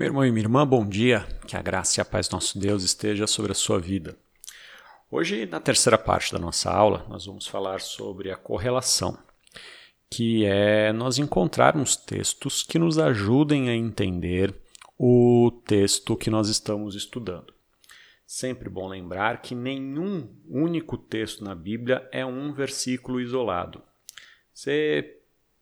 Meu 0.00 0.06
irmão 0.06 0.24
e 0.24 0.32
minha 0.32 0.44
irmã, 0.44 0.66
bom 0.66 0.88
dia. 0.88 1.26
Que 1.46 1.58
a 1.58 1.60
graça 1.60 2.00
e 2.00 2.00
a 2.00 2.06
paz 2.06 2.26
do 2.26 2.32
nosso 2.32 2.58
Deus 2.58 2.82
esteja 2.82 3.26
sobre 3.26 3.52
a 3.52 3.54
sua 3.54 3.78
vida. 3.78 4.16
Hoje, 5.10 5.44
na 5.44 5.60
terceira 5.60 5.98
parte 5.98 6.32
da 6.32 6.38
nossa 6.38 6.70
aula, 6.70 7.04
nós 7.06 7.26
vamos 7.26 7.46
falar 7.46 7.82
sobre 7.82 8.30
a 8.30 8.36
correlação, 8.36 9.18
que 10.08 10.46
é 10.46 10.90
nós 10.90 11.18
encontrarmos 11.18 11.96
textos 11.96 12.62
que 12.62 12.78
nos 12.78 12.98
ajudem 12.98 13.68
a 13.68 13.74
entender 13.74 14.54
o 14.98 15.52
texto 15.66 16.16
que 16.16 16.30
nós 16.30 16.48
estamos 16.48 16.94
estudando. 16.94 17.52
Sempre 18.26 18.70
bom 18.70 18.88
lembrar 18.88 19.42
que 19.42 19.54
nenhum 19.54 20.34
único 20.48 20.96
texto 20.96 21.44
na 21.44 21.54
Bíblia 21.54 22.08
é 22.10 22.24
um 22.24 22.54
versículo 22.54 23.20
isolado. 23.20 23.82
Você 24.54 25.19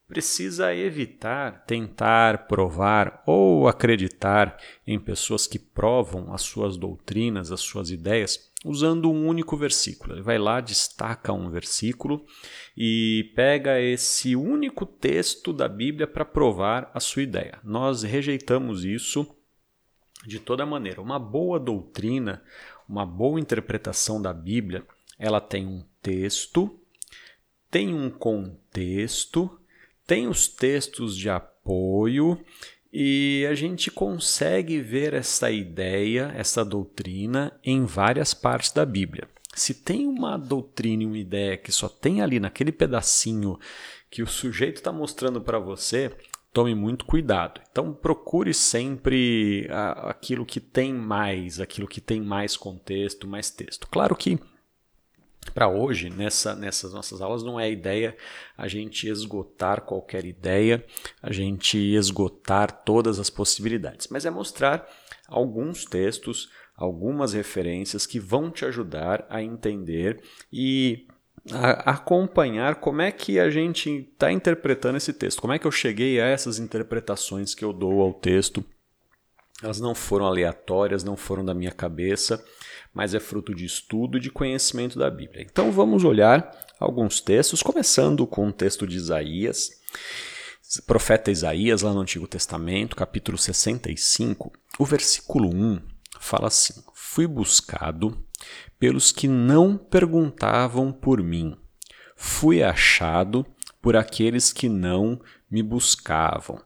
precisa 0.08 0.74
evitar 0.74 1.66
tentar 1.66 2.48
provar 2.48 3.22
ou 3.26 3.68
acreditar 3.68 4.58
em 4.86 4.98
pessoas 4.98 5.46
que 5.46 5.58
provam 5.58 6.32
as 6.32 6.40
suas 6.40 6.78
doutrinas, 6.78 7.52
as 7.52 7.60
suas 7.60 7.90
ideias, 7.90 8.50
usando 8.64 9.10
um 9.10 9.26
único 9.28 9.54
versículo. 9.54 10.14
Ele 10.14 10.22
vai 10.22 10.38
lá, 10.38 10.62
destaca 10.62 11.30
um 11.30 11.50
versículo 11.50 12.24
e 12.74 13.30
pega 13.36 13.78
esse 13.78 14.34
único 14.34 14.86
texto 14.86 15.52
da 15.52 15.68
Bíblia 15.68 16.06
para 16.06 16.24
provar 16.24 16.90
a 16.94 17.00
sua 17.00 17.22
ideia. 17.22 17.58
Nós 17.62 18.02
rejeitamos 18.02 18.84
isso 18.86 19.28
de 20.26 20.40
toda 20.40 20.64
maneira. 20.64 21.02
Uma 21.02 21.18
boa 21.18 21.60
doutrina, 21.60 22.42
uma 22.88 23.04
boa 23.04 23.38
interpretação 23.38 24.20
da 24.20 24.32
Bíblia, 24.32 24.84
ela 25.18 25.40
tem 25.40 25.66
um 25.66 25.84
texto, 26.00 26.80
tem 27.70 27.94
um 27.94 28.08
contexto 28.08 29.58
tem 30.08 30.26
os 30.26 30.48
textos 30.48 31.14
de 31.14 31.28
apoio 31.28 32.42
e 32.90 33.46
a 33.48 33.54
gente 33.54 33.90
consegue 33.90 34.80
ver 34.80 35.12
essa 35.12 35.50
ideia, 35.50 36.32
essa 36.34 36.64
doutrina 36.64 37.52
em 37.62 37.84
várias 37.84 38.32
partes 38.32 38.72
da 38.72 38.86
Bíblia. 38.86 39.28
Se 39.54 39.74
tem 39.74 40.06
uma 40.06 40.38
doutrina 40.38 41.02
e 41.02 41.06
uma 41.06 41.18
ideia 41.18 41.58
que 41.58 41.70
só 41.70 41.90
tem 41.90 42.22
ali 42.22 42.40
naquele 42.40 42.72
pedacinho 42.72 43.58
que 44.10 44.22
o 44.22 44.26
sujeito 44.26 44.76
está 44.76 44.90
mostrando 44.90 45.42
para 45.42 45.58
você, 45.58 46.10
tome 46.54 46.74
muito 46.74 47.04
cuidado. 47.04 47.60
Então 47.70 47.92
procure 47.92 48.54
sempre 48.54 49.68
aquilo 50.04 50.46
que 50.46 50.58
tem 50.58 50.94
mais, 50.94 51.60
aquilo 51.60 51.86
que 51.86 52.00
tem 52.00 52.22
mais 52.22 52.56
contexto, 52.56 53.28
mais 53.28 53.50
texto. 53.50 53.86
Claro 53.90 54.16
que 54.16 54.38
para 55.50 55.68
hoje, 55.68 56.10
nessa, 56.10 56.54
nessas 56.54 56.92
nossas 56.92 57.20
aulas, 57.20 57.42
não 57.42 57.58
é 57.58 57.64
a 57.64 57.68
ideia 57.68 58.16
a 58.56 58.68
gente 58.68 59.08
esgotar 59.08 59.82
qualquer 59.82 60.24
ideia, 60.24 60.84
a 61.22 61.32
gente 61.32 61.78
esgotar 61.78 62.70
todas 62.84 63.18
as 63.18 63.30
possibilidades, 63.30 64.08
mas 64.08 64.24
é 64.24 64.30
mostrar 64.30 64.88
alguns 65.26 65.84
textos, 65.84 66.48
algumas 66.76 67.32
referências 67.32 68.06
que 68.06 68.18
vão 68.18 68.50
te 68.50 68.64
ajudar 68.64 69.26
a 69.28 69.42
entender 69.42 70.22
e 70.52 71.06
a 71.52 71.92
acompanhar 71.92 72.76
como 72.76 73.00
é 73.00 73.10
que 73.10 73.38
a 73.38 73.50
gente 73.50 74.08
está 74.12 74.30
interpretando 74.30 74.96
esse 74.96 75.12
texto, 75.12 75.40
como 75.40 75.52
é 75.52 75.58
que 75.58 75.66
eu 75.66 75.72
cheguei 75.72 76.20
a 76.20 76.26
essas 76.26 76.58
interpretações 76.58 77.54
que 77.54 77.64
eu 77.64 77.72
dou 77.72 78.00
ao 78.00 78.12
texto. 78.12 78.64
Elas 79.62 79.80
não 79.80 79.94
foram 79.94 80.26
aleatórias, 80.26 81.02
não 81.02 81.16
foram 81.16 81.44
da 81.44 81.54
minha 81.54 81.72
cabeça 81.72 82.42
mas 82.98 83.14
é 83.14 83.20
fruto 83.20 83.54
de 83.54 83.64
estudo 83.64 84.18
e 84.18 84.20
de 84.20 84.28
conhecimento 84.28 84.98
da 84.98 85.10
Bíblia. 85.10 85.46
Então 85.48 85.70
vamos 85.70 86.04
olhar 86.04 86.50
alguns 86.80 87.20
textos, 87.20 87.62
começando 87.62 88.26
com 88.26 88.48
o 88.48 88.52
texto 88.52 88.86
de 88.86 88.96
Isaías. 88.96 89.70
Profeta 90.86 91.30
Isaías, 91.30 91.82
lá 91.82 91.92
no 91.92 92.00
Antigo 92.00 92.26
Testamento, 92.26 92.96
capítulo 92.96 93.38
65, 93.38 94.52
o 94.78 94.84
versículo 94.84 95.48
1 95.48 95.80
fala 96.18 96.48
assim: 96.48 96.74
Fui 96.92 97.26
buscado 97.26 98.20
pelos 98.78 99.12
que 99.12 99.28
não 99.28 99.78
perguntavam 99.78 100.92
por 100.92 101.22
mim, 101.22 101.56
fui 102.16 102.62
achado 102.62 103.46
por 103.80 103.96
aqueles 103.96 104.52
que 104.52 104.68
não 104.68 105.20
me 105.50 105.62
buscavam. 105.62 106.60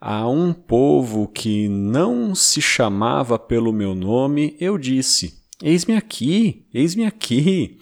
A 0.00 0.28
um 0.28 0.52
povo 0.52 1.28
que 1.28 1.68
não 1.68 2.34
se 2.34 2.60
chamava 2.60 3.38
pelo 3.38 3.72
meu 3.72 3.94
nome, 3.94 4.56
eu 4.60 4.76
disse: 4.76 5.42
Eis-me 5.62 5.96
aqui, 5.96 6.66
eis-me 6.72 7.06
aqui. 7.06 7.78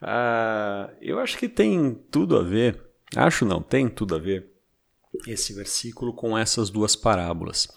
Ah, 0.00 0.90
eu 1.00 1.18
acho 1.18 1.36
que 1.36 1.48
tem 1.48 1.94
tudo 2.10 2.36
a 2.36 2.42
ver, 2.42 2.80
acho 3.14 3.44
não, 3.44 3.60
tem 3.60 3.88
tudo 3.88 4.14
a 4.14 4.18
ver 4.18 4.50
esse 5.26 5.52
versículo 5.52 6.12
com 6.12 6.38
essas 6.38 6.70
duas 6.70 6.96
parábolas. 6.96 7.68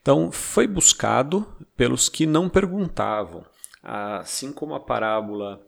Então, 0.00 0.30
foi 0.30 0.66
buscado 0.66 1.46
pelos 1.76 2.08
que 2.08 2.26
não 2.26 2.48
perguntavam, 2.48 3.44
assim 3.82 4.52
como 4.52 4.74
a 4.74 4.80
parábola 4.80 5.64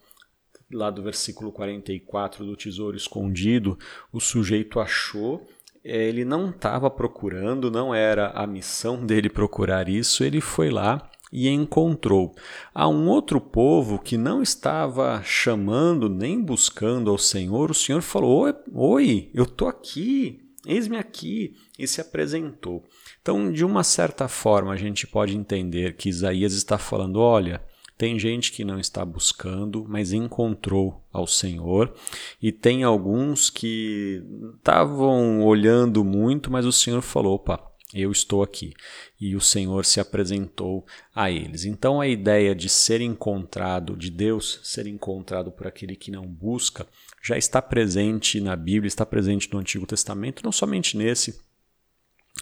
lá 0.72 0.90
do 0.90 1.02
versículo 1.02 1.52
44 1.52 2.44
do 2.44 2.56
tesouro 2.56 2.96
escondido, 2.96 3.78
o 4.12 4.20
sujeito 4.20 4.80
achou, 4.80 5.46
ele 5.84 6.24
não 6.24 6.48
estava 6.48 6.90
procurando, 6.90 7.70
não 7.70 7.94
era 7.94 8.30
a 8.30 8.46
missão 8.46 8.96
dele 9.04 9.28
procurar 9.28 9.88
isso, 9.88 10.24
ele 10.24 10.40
foi 10.40 10.70
lá 10.70 11.10
e 11.30 11.48
encontrou. 11.48 12.34
A 12.72 12.88
um 12.88 13.08
outro 13.08 13.40
povo 13.40 13.98
que 13.98 14.16
não 14.16 14.40
estava 14.40 15.20
chamando 15.24 16.08
nem 16.08 16.40
buscando 16.40 17.10
ao 17.10 17.18
Senhor, 17.18 17.70
o 17.70 17.74
Senhor 17.74 18.00
falou: 18.00 18.46
Oi, 18.72 19.30
eu 19.34 19.42
estou 19.42 19.68
aqui, 19.68 20.40
eis-me 20.64 20.96
aqui, 20.96 21.56
e 21.78 21.86
se 21.86 22.00
apresentou. 22.00 22.84
Então, 23.20 23.52
de 23.52 23.64
uma 23.64 23.82
certa 23.82 24.28
forma, 24.28 24.72
a 24.72 24.76
gente 24.76 25.06
pode 25.06 25.36
entender 25.36 25.96
que 25.96 26.08
Isaías 26.08 26.54
está 26.54 26.78
falando: 26.78 27.18
olha. 27.20 27.60
Tem 27.96 28.18
gente 28.18 28.50
que 28.52 28.64
não 28.64 28.78
está 28.78 29.04
buscando, 29.04 29.86
mas 29.88 30.12
encontrou 30.12 31.04
ao 31.12 31.26
Senhor, 31.26 31.94
e 32.42 32.50
tem 32.50 32.82
alguns 32.82 33.50
que 33.50 34.22
estavam 34.56 35.42
olhando 35.44 36.04
muito, 36.04 36.50
mas 36.50 36.66
o 36.66 36.72
Senhor 36.72 37.00
falou: 37.02 37.36
opa, 37.36 37.60
eu 37.94 38.10
estou 38.10 38.42
aqui. 38.42 38.74
E 39.20 39.36
o 39.36 39.40
Senhor 39.40 39.84
se 39.84 40.00
apresentou 40.00 40.84
a 41.14 41.30
eles. 41.30 41.64
Então 41.64 42.00
a 42.00 42.08
ideia 42.08 42.54
de 42.54 42.68
ser 42.68 43.00
encontrado, 43.00 43.96
de 43.96 44.10
Deus 44.10 44.60
ser 44.64 44.88
encontrado 44.88 45.52
por 45.52 45.66
aquele 45.66 45.94
que 45.94 46.10
não 46.10 46.26
busca, 46.26 46.86
já 47.22 47.38
está 47.38 47.62
presente 47.62 48.40
na 48.40 48.56
Bíblia, 48.56 48.88
está 48.88 49.06
presente 49.06 49.50
no 49.52 49.60
Antigo 49.60 49.86
Testamento, 49.86 50.42
não 50.44 50.50
somente 50.50 50.96
nesse, 50.96 51.40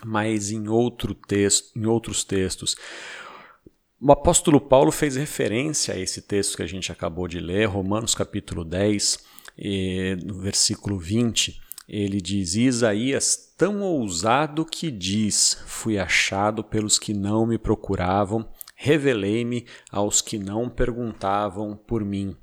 mas 0.05 0.51
em, 0.51 0.69
outro 0.69 1.15
texto, 1.15 1.79
em 1.79 1.85
outros 1.87 2.25
textos. 2.25 2.75
O 4.05 4.11
apóstolo 4.11 4.61
Paulo 4.61 4.91
fez 4.91 5.15
referência 5.15 5.95
a 5.95 5.97
esse 5.97 6.23
texto 6.23 6.57
que 6.57 6.63
a 6.65 6.67
gente 6.67 6.91
acabou 6.91 7.29
de 7.29 7.39
ler, 7.39 7.67
Romanos 7.67 8.17
capítulo 8.17 8.65
10, 8.65 9.25
no 10.25 10.41
versículo 10.41 10.99
20 10.99 11.61
ele 11.89 12.21
diz: 12.21 12.57
Isaías, 12.57 13.55
tão 13.57 13.81
ousado 13.81 14.65
que 14.65 14.91
diz: 14.91 15.63
Fui 15.67 16.01
achado 16.01 16.65
pelos 16.65 16.99
que 16.99 17.15
não 17.15 17.47
me 17.47 17.57
procuravam, 17.57 18.49
revelei-me 18.75 19.67
aos 19.89 20.21
que 20.21 20.37
não 20.37 20.69
perguntavam 20.69 21.77
por 21.77 22.05
mim. 22.05 22.37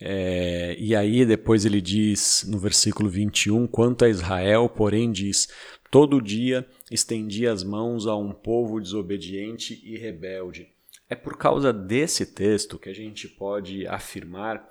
É, 0.00 0.74
e 0.78 0.96
aí 0.96 1.26
depois 1.26 1.66
ele 1.66 1.82
diz 1.82 2.46
no 2.48 2.58
versículo 2.58 3.10
21, 3.10 3.66
quanto 3.66 4.06
a 4.06 4.08
Israel, 4.08 4.66
porém 4.66 5.12
diz, 5.12 5.46
todo 5.90 6.22
dia 6.22 6.66
estendi 6.90 7.46
as 7.46 7.62
mãos 7.62 8.06
a 8.06 8.16
um 8.16 8.32
povo 8.32 8.80
desobediente 8.80 9.78
e 9.84 9.98
rebelde. 9.98 10.71
É 11.12 11.14
por 11.14 11.36
causa 11.36 11.74
desse 11.74 12.24
texto 12.24 12.78
que 12.78 12.88
a 12.88 12.94
gente 12.94 13.28
pode 13.28 13.86
afirmar 13.86 14.66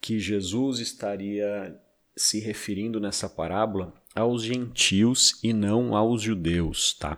que 0.00 0.18
Jesus 0.18 0.80
estaria 0.80 1.80
se 2.16 2.40
referindo 2.40 2.98
nessa 2.98 3.28
parábola 3.28 3.94
aos 4.12 4.42
gentios 4.42 5.38
e 5.40 5.52
não 5.52 5.94
aos 5.96 6.20
judeus, 6.20 6.94
tá? 6.94 7.16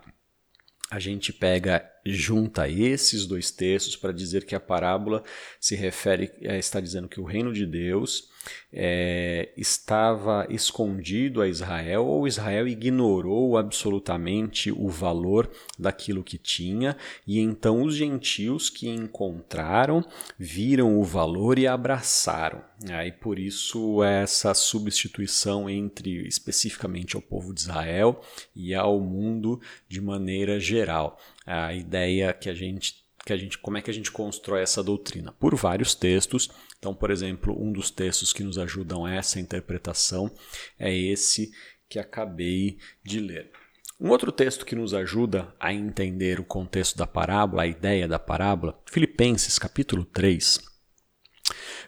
A 0.91 0.99
gente 0.99 1.33
pega 1.33 1.91
junta 2.13 2.69
esses 2.69 3.27
dois 3.27 3.51
textos 3.51 3.97
para 3.97 4.13
dizer 4.13 4.45
que 4.45 4.55
a 4.55 4.61
parábola 4.61 5.23
se 5.61 5.75
refere, 5.75 6.31
é, 6.43 6.59
está 6.59 6.81
dizendo 6.81 7.09
que 7.09 7.21
o 7.21 7.25
reino 7.25 7.53
de 7.53 7.67
Deus 7.67 8.29
é, 8.73 9.53
estava 9.57 10.47
escondido 10.51 11.41
a 11.41 11.49
Israel, 11.49 12.07
ou 12.07 12.27
Israel 12.27 12.69
ignorou 12.69 13.57
absolutamente 13.57 14.71
o 14.71 14.89
valor 14.89 15.51
daquilo 15.79 16.23
que 16.23 16.39
tinha, 16.39 16.97
e 17.27 17.41
então 17.41 17.83
os 17.83 17.95
gentios 17.95 18.71
que 18.71 18.89
encontraram 18.89 20.05
viram 20.39 20.99
o 20.99 21.05
valor 21.05 21.59
e 21.59 21.67
abraçaram. 21.67 22.63
Aí 22.91 23.11
por 23.11 23.39
isso 23.39 24.03
essa 24.03 24.53
substituição 24.53 25.69
entre 25.69 26.27
especificamente 26.27 27.17
ao 27.17 27.23
povo 27.23 27.55
de 27.55 27.61
Israel 27.61 28.21
e 28.55 28.75
ao 28.75 29.01
mundo 29.01 29.61
de 29.89 30.01
maneira 30.01 30.61
geral. 30.61 31.19
A 31.47 31.73
ideia 31.73 32.33
que 32.33 32.51
a 32.51 32.55
gente 32.55 33.07
que 33.25 33.33
a 33.33 33.37
gente, 33.37 33.59
como 33.59 33.77
é 33.77 33.83
que 33.83 33.91
a 33.91 33.95
gente 33.95 34.13
constrói 34.13 34.63
essa 34.63 34.85
doutrina? 34.85 35.33
Por 35.33 35.57
vários 35.57 35.97
textos. 35.97 36.49
Então, 36.79 36.95
por 36.95 37.11
exemplo, 37.11 37.61
um 37.61 37.73
dos 37.73 37.91
textos 37.91 38.33
que 38.33 38.45
nos 38.45 38.57
ajudam 38.57 39.05
a 39.05 39.13
essa 39.13 39.41
interpretação 39.41 40.31
é 40.79 40.97
esse 40.97 41.51
que 41.89 41.99
acabei 41.99 42.79
de 43.03 43.19
ler. 43.19 43.51
Um 43.99 44.11
outro 44.11 44.31
texto 44.31 44.65
que 44.65 44.77
nos 44.77 44.95
ajuda 44.95 45.53
a 45.59 45.73
entender 45.73 46.39
o 46.39 46.45
contexto 46.45 46.97
da 46.97 47.07
parábola, 47.07 47.63
a 47.63 47.67
ideia 47.67 48.07
da 48.07 48.19
parábola, 48.19 48.81
Filipenses 48.87 49.59
capítulo 49.59 50.05
3, 50.05 50.61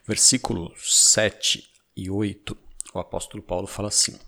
versículos 0.05 0.73
7 1.13 1.63
e 1.97 2.11
8, 2.11 2.57
o 2.95 2.99
apóstolo 2.99 3.45
Paulo 3.45 3.69
fala 3.69 3.89
assim: 3.89 4.19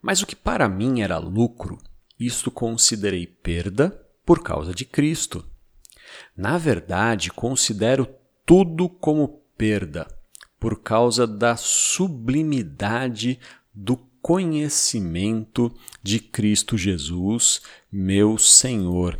Mas 0.00 0.22
o 0.22 0.26
que 0.26 0.36
para 0.36 0.66
mim 0.66 1.02
era 1.02 1.18
lucro, 1.18 1.76
isto 2.18 2.50
considerei 2.50 3.26
perda 3.26 4.07
por 4.28 4.42
causa 4.42 4.74
de 4.74 4.84
Cristo. 4.84 5.42
Na 6.36 6.58
verdade, 6.58 7.30
considero 7.30 8.06
tudo 8.44 8.86
como 8.86 9.42
perda 9.56 10.06
por 10.60 10.82
causa 10.82 11.26
da 11.26 11.56
sublimidade 11.56 13.40
do 13.72 13.96
conhecimento 14.20 15.74
de 16.02 16.20
Cristo 16.20 16.76
Jesus, 16.76 17.62
meu 17.90 18.36
Senhor. 18.36 19.18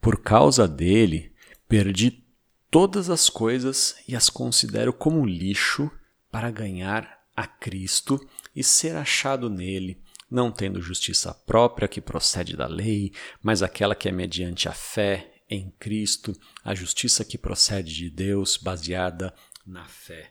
Por 0.00 0.22
causa 0.22 0.68
dele, 0.68 1.32
perdi 1.68 2.24
todas 2.70 3.10
as 3.10 3.28
coisas 3.28 3.96
e 4.06 4.14
as 4.14 4.30
considero 4.30 4.92
como 4.92 5.26
lixo 5.26 5.90
para 6.30 6.52
ganhar 6.52 7.24
a 7.34 7.44
Cristo 7.44 8.24
e 8.54 8.62
ser 8.62 8.94
achado 8.94 9.50
nele, 9.50 10.00
não 10.30 10.50
tendo 10.50 10.80
justiça 10.80 11.34
própria 11.46 11.88
que 11.88 12.00
procede 12.00 12.56
da 12.56 12.66
lei, 12.66 13.12
mas 13.42 13.62
aquela 13.62 13.94
que 13.94 14.08
é 14.08 14.12
mediante 14.12 14.68
a 14.68 14.72
fé 14.72 15.34
em 15.48 15.70
Cristo, 15.78 16.32
a 16.64 16.74
justiça 16.74 17.24
que 17.24 17.38
procede 17.38 17.94
de 17.94 18.10
Deus, 18.10 18.56
baseada 18.56 19.34
na 19.66 19.84
fé. 19.84 20.30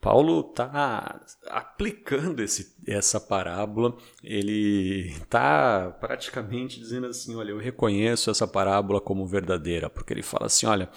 Paulo 0.00 0.48
está 0.48 1.20
aplicando 1.48 2.42
esse, 2.42 2.74
essa 2.86 3.20
parábola, 3.20 3.94
ele 4.24 5.10
está 5.10 5.90
praticamente 6.00 6.80
dizendo 6.80 7.06
assim: 7.06 7.36
olha, 7.36 7.50
eu 7.50 7.58
reconheço 7.58 8.30
essa 8.30 8.48
parábola 8.48 8.98
como 9.00 9.26
verdadeira, 9.26 9.90
porque 9.90 10.14
ele 10.14 10.22
fala 10.22 10.46
assim: 10.46 10.64
olha, 10.64 10.88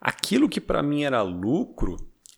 aquilo 0.00 0.48
que 0.48 0.60
para 0.60 0.84
mim 0.84 1.02
era 1.02 1.20
lucro, 1.22 1.96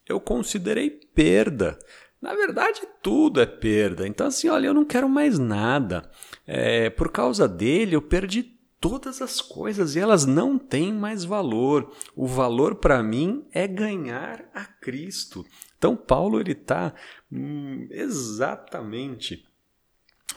eu 0.09 0.19
considerei 0.19 0.89
perda. 0.91 1.79
Na 2.27 2.35
verdade, 2.35 2.81
tudo 3.01 3.41
é 3.41 3.47
perda. 3.47 4.05
Então, 4.05 4.27
assim, 4.27 4.49
olha, 4.49 4.67
eu 4.67 4.75
não 4.75 4.85
quero 4.85 5.09
mais 5.09 5.39
nada. 5.39 6.11
É, 6.45 6.91
por 6.91 7.13
causa 7.13 7.47
dele, 7.47 7.95
eu 7.95 8.03
perdi 8.03 8.43
todas 8.81 9.23
as 9.23 9.41
coisas 9.41 9.95
e 9.95 10.01
elas 10.01 10.27
não 10.27 10.59
têm 10.59 10.93
mais 10.93 11.25
valor. 11.25 11.93
O 12.17 12.27
valor 12.27 12.75
para 12.75 13.01
mim 13.01 13.47
é 13.53 13.69
ganhar 13.69 14.45
a 14.53 14.65
Cristo. 14.65 15.47
Então 15.79 15.95
Paulo 15.95 16.41
ele 16.41 16.51
está 16.51 16.93
hum, 17.31 17.87
exatamente 17.93 19.47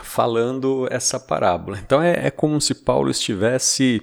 falando 0.04 0.88
essa 0.90 1.20
parábola. 1.20 1.80
Então 1.80 2.02
é, 2.02 2.28
é 2.28 2.32
como 2.32 2.60
se 2.60 2.74
Paulo 2.74 3.10
estivesse 3.10 4.02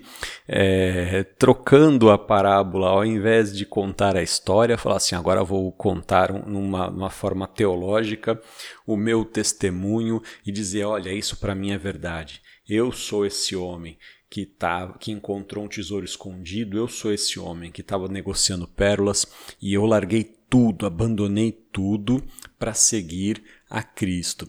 é, 0.48 1.24
trocando 1.38 2.10
a 2.10 2.18
parábola, 2.18 2.88
ao 2.88 3.04
invés 3.04 3.54
de 3.56 3.64
contar 3.64 4.16
a 4.16 4.22
história, 4.22 4.78
falar 4.78 4.96
assim: 4.96 5.14
agora 5.14 5.44
vou 5.44 5.70
contar 5.72 6.32
numa, 6.32 6.90
numa 6.90 7.10
forma 7.10 7.46
teológica 7.46 8.40
o 8.86 8.96
meu 8.96 9.24
testemunho 9.24 10.22
e 10.46 10.52
dizer: 10.52 10.84
olha, 10.84 11.12
isso 11.12 11.36
para 11.36 11.54
mim 11.54 11.72
é 11.72 11.78
verdade. 11.78 12.42
Eu 12.68 12.90
sou 12.90 13.24
esse 13.24 13.54
homem 13.54 13.96
que, 14.28 14.44
tá, 14.44 14.92
que 14.98 15.12
encontrou 15.12 15.64
um 15.64 15.68
tesouro 15.68 16.04
escondido, 16.04 16.76
eu 16.76 16.88
sou 16.88 17.12
esse 17.12 17.38
homem 17.38 17.70
que 17.70 17.80
estava 17.80 18.08
negociando 18.08 18.66
pérolas 18.66 19.26
e 19.62 19.72
eu 19.72 19.86
larguei 19.86 20.24
tudo, 20.48 20.86
abandonei 20.86 21.52
tudo 21.52 22.22
para 22.58 22.74
seguir 22.74 23.42
a 23.68 23.82
Cristo. 23.82 24.48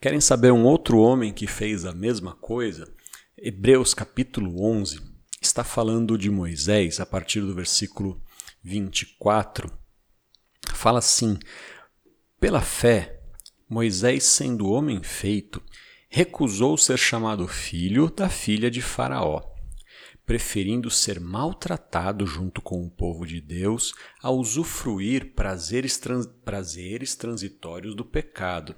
Querem 0.00 0.20
saber 0.20 0.52
um 0.52 0.64
outro 0.64 0.98
homem 0.98 1.32
que 1.32 1.46
fez 1.46 1.84
a 1.84 1.92
mesma 1.92 2.34
coisa? 2.34 2.92
Hebreus 3.36 3.92
capítulo 3.94 4.62
11 4.62 5.00
está 5.40 5.62
falando 5.62 6.16
de 6.16 6.30
Moisés 6.30 7.00
a 7.00 7.06
partir 7.06 7.40
do 7.40 7.54
versículo 7.54 8.22
24. 8.62 9.70
Fala 10.74 10.98
assim: 10.98 11.38
Pela 12.40 12.60
fé, 12.60 13.20
Moisés, 13.68 14.24
sendo 14.24 14.70
homem 14.70 15.02
feito, 15.02 15.62
recusou 16.08 16.76
ser 16.76 16.98
chamado 16.98 17.46
filho 17.46 18.10
da 18.10 18.28
filha 18.28 18.70
de 18.70 18.80
Faraó, 18.80 19.42
preferindo 20.24 20.90
ser 20.90 21.20
maltratado 21.20 22.26
junto 22.26 22.62
com 22.62 22.84
o 22.84 22.90
povo 22.90 23.26
de 23.26 23.40
Deus 23.40 23.92
a 24.22 24.30
usufruir 24.30 25.34
prazeres, 25.34 25.98
trans, 25.98 26.26
prazeres 26.44 27.14
transitórios 27.14 27.94
do 27.94 28.04
pecado. 28.04 28.74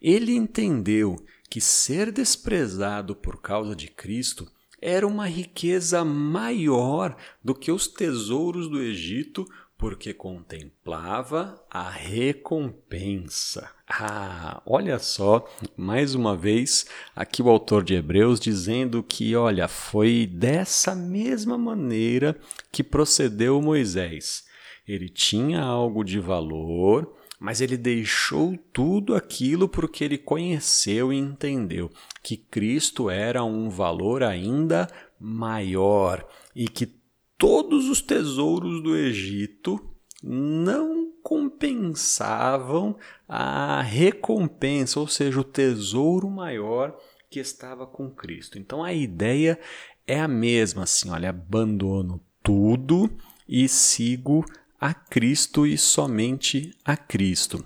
Ele 0.00 0.34
entendeu 0.34 1.16
que 1.48 1.60
ser 1.60 2.12
desprezado 2.12 3.16
por 3.16 3.40
causa 3.40 3.74
de 3.74 3.88
Cristo 3.88 4.50
era 4.80 5.06
uma 5.06 5.26
riqueza 5.26 6.04
maior 6.04 7.16
do 7.42 7.54
que 7.54 7.72
os 7.72 7.88
tesouros 7.88 8.68
do 8.68 8.80
Egito, 8.80 9.44
porque 9.76 10.12
contemplava 10.12 11.64
a 11.70 11.88
recompensa. 11.88 13.70
Ah, 13.88 14.60
olha 14.66 14.98
só, 14.98 15.48
mais 15.76 16.14
uma 16.14 16.36
vez, 16.36 16.86
aqui 17.14 17.42
o 17.42 17.48
autor 17.48 17.84
de 17.84 17.94
Hebreus 17.94 18.40
dizendo 18.40 19.02
que, 19.02 19.34
olha, 19.34 19.68
foi 19.68 20.26
dessa 20.26 20.94
mesma 20.94 21.56
maneira 21.56 22.38
que 22.70 22.82
procedeu 22.82 23.62
Moisés. 23.62 24.44
Ele 24.86 25.08
tinha 25.08 25.62
algo 25.62 26.02
de 26.02 26.18
valor, 26.18 27.17
mas 27.38 27.60
ele 27.60 27.76
deixou 27.76 28.56
tudo 28.72 29.14
aquilo 29.14 29.68
porque 29.68 30.04
ele 30.04 30.18
conheceu 30.18 31.12
e 31.12 31.16
entendeu 31.16 31.90
que 32.22 32.36
Cristo 32.36 33.08
era 33.08 33.44
um 33.44 33.68
valor 33.70 34.22
ainda 34.22 34.88
maior 35.20 36.26
e 36.54 36.68
que 36.68 36.92
todos 37.36 37.88
os 37.88 38.00
tesouros 38.00 38.82
do 38.82 38.96
Egito 38.96 39.80
não 40.22 41.12
compensavam 41.22 42.96
a 43.28 43.82
recompensa, 43.82 44.98
ou 44.98 45.06
seja, 45.06 45.40
o 45.40 45.44
tesouro 45.44 46.28
maior 46.28 46.98
que 47.30 47.38
estava 47.38 47.86
com 47.86 48.10
Cristo. 48.10 48.58
Então 48.58 48.82
a 48.82 48.92
ideia 48.92 49.60
é 50.06 50.18
a 50.18 50.26
mesma, 50.26 50.84
assim, 50.84 51.10
olha, 51.10 51.30
abandono 51.30 52.20
tudo 52.42 53.10
e 53.46 53.68
sigo 53.68 54.44
a 54.80 54.94
Cristo 54.94 55.66
e 55.66 55.76
somente 55.76 56.72
a 56.84 56.96
Cristo. 56.96 57.64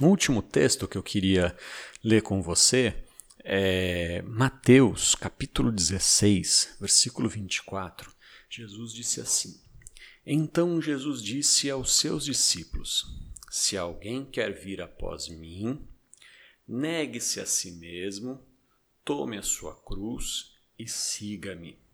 O 0.00 0.06
último 0.06 0.40
texto 0.40 0.86
que 0.86 0.96
eu 0.96 1.02
queria 1.02 1.56
ler 2.04 2.22
com 2.22 2.40
você 2.40 3.04
é 3.42 4.22
Mateus, 4.22 5.16
capítulo 5.16 5.72
16, 5.72 6.76
versículo 6.78 7.28
24. 7.28 8.12
Jesus 8.48 8.92
disse 8.92 9.20
assim: 9.20 9.60
Então 10.24 10.80
Jesus 10.80 11.20
disse 11.20 11.68
aos 11.68 11.94
seus 11.94 12.24
discípulos: 12.24 13.04
Se 13.50 13.76
alguém 13.76 14.24
quer 14.24 14.52
vir 14.52 14.80
após 14.80 15.26
mim, 15.26 15.84
negue-se 16.66 17.40
a 17.40 17.46
si 17.46 17.72
mesmo, 17.72 18.40
tome 19.04 19.36
a 19.36 19.42
sua 19.42 19.74
cruz 19.74 20.54
e 20.78 20.86
siga-me. 20.86 21.87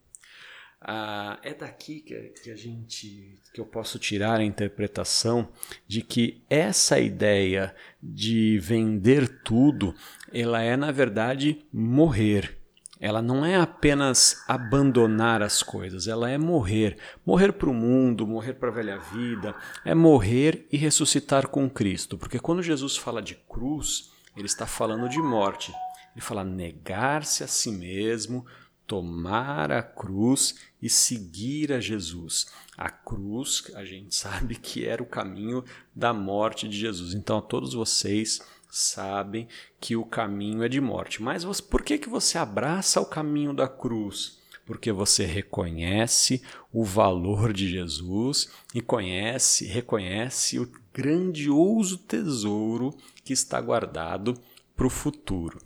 Ah, 0.86 1.38
é 1.42 1.54
daqui 1.54 2.00
que, 2.00 2.14
que 2.42 2.50
a 2.50 2.56
gente 2.56 3.38
que 3.54 3.60
eu 3.60 3.64
posso 3.64 3.98
tirar 3.98 4.40
a 4.40 4.44
interpretação 4.44 5.48
de 5.88 6.02
que 6.02 6.42
essa 6.50 7.00
ideia 7.00 7.74
de 8.02 8.58
vender 8.58 9.42
tudo, 9.42 9.94
ela 10.32 10.60
é 10.60 10.76
na 10.76 10.92
verdade 10.92 11.64
morrer 11.72 12.58
ela 13.04 13.20
não 13.20 13.44
é 13.44 13.56
apenas 13.56 14.42
abandonar 14.48 15.42
as 15.42 15.62
coisas, 15.62 16.08
ela 16.08 16.30
é 16.30 16.38
morrer. 16.38 16.96
Morrer 17.26 17.52
para 17.52 17.68
o 17.68 17.74
mundo, 17.74 18.26
morrer 18.26 18.54
para 18.54 18.70
a 18.70 18.72
velha 18.72 18.98
vida, 18.98 19.54
é 19.84 19.94
morrer 19.94 20.66
e 20.72 20.78
ressuscitar 20.78 21.48
com 21.48 21.68
Cristo. 21.68 22.16
Porque 22.16 22.38
quando 22.38 22.62
Jesus 22.62 22.96
fala 22.96 23.20
de 23.20 23.34
cruz, 23.34 24.10
ele 24.34 24.46
está 24.46 24.66
falando 24.66 25.06
de 25.06 25.18
morte. 25.18 25.70
Ele 26.14 26.24
fala 26.24 26.42
negar-se 26.44 27.44
a 27.44 27.46
si 27.46 27.70
mesmo, 27.72 28.46
tomar 28.86 29.72
a 29.72 29.82
cruz 29.82 30.54
e 30.80 30.88
seguir 30.88 31.72
a 31.72 31.80
Jesus. 31.80 32.46
A 32.76 32.90
cruz, 32.90 33.70
a 33.74 33.84
gente 33.84 34.14
sabe 34.16 34.56
que 34.56 34.84
era 34.84 35.02
o 35.02 35.06
caminho 35.06 35.64
da 35.94 36.12
morte 36.12 36.68
de 36.68 36.76
Jesus. 36.76 37.14
Então, 37.14 37.40
todos 37.40 37.74
vocês 37.74 38.40
sabem 38.70 39.46
que 39.80 39.94
o 39.96 40.04
caminho 40.04 40.62
é 40.62 40.68
de 40.68 40.80
morte. 40.80 41.22
Mas 41.22 41.44
você, 41.44 41.62
por 41.62 41.82
que, 41.82 41.98
que 41.98 42.08
você 42.08 42.38
abraça 42.38 43.00
o 43.00 43.06
caminho 43.06 43.54
da 43.54 43.68
cruz? 43.68 44.42
Porque 44.66 44.90
você 44.90 45.24
reconhece 45.24 46.42
o 46.72 46.82
valor 46.82 47.52
de 47.52 47.68
Jesus 47.68 48.50
e 48.74 48.80
conhece, 48.80 49.66
reconhece 49.66 50.58
o 50.58 50.70
grandioso 50.92 51.98
tesouro 51.98 52.96
que 53.22 53.32
está 53.32 53.60
guardado 53.60 54.34
para 54.74 54.86
o 54.86 54.90
futuro. 54.90 55.58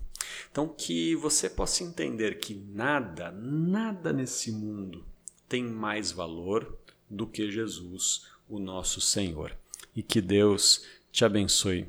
Então, 0.51 0.67
que 0.67 1.15
você 1.15 1.49
possa 1.49 1.83
entender 1.83 2.39
que 2.39 2.53
nada, 2.53 3.31
nada 3.31 4.11
nesse 4.13 4.51
mundo 4.51 5.05
tem 5.47 5.63
mais 5.63 6.11
valor 6.11 6.77
do 7.09 7.25
que 7.25 7.51
Jesus, 7.51 8.27
o 8.47 8.59
nosso 8.59 9.01
Senhor. 9.01 9.55
E 9.95 10.03
que 10.03 10.21
Deus 10.21 10.85
te 11.11 11.25
abençoe 11.25 11.87